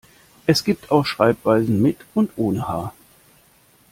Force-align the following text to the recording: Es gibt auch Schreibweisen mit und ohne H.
Es 0.47 0.63
gibt 0.63 0.89
auch 0.89 1.05
Schreibweisen 1.05 1.79
mit 1.79 1.97
und 2.15 2.31
ohne 2.35 2.67
H. 2.67 2.91